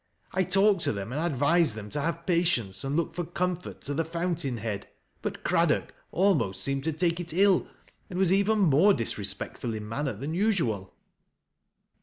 [0.31, 3.93] I talked to them and advised them to have patience, and look for comfort to
[3.93, 4.87] the Fountain head;
[5.23, 7.67] hut Craddock almost seemed to take it ill,
[8.09, 10.95] and was even more disrespectful in manner than usual."